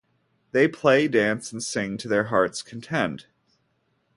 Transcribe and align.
They 0.51 0.67
play, 0.67 1.07
dance, 1.07 1.51
and 1.51 1.61
sing 1.61 1.95
to 1.99 2.07
their 2.07 2.23
heart's 2.23 2.63
content. 2.63 3.27